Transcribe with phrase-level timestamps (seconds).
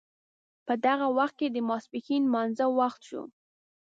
[0.65, 3.23] په دغه وخت کې د ماپښین لمانځه وخت شو.